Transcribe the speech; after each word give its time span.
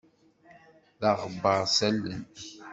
D 0.99 1.01
aɣebbaṛ 1.11 1.61
s 1.75 1.77
allen. 1.87 2.23